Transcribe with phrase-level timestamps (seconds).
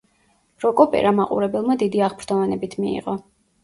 [0.65, 3.21] როკ-ოპერა მაყურებელმა დიდი აღფრთოვანებით მიიღო.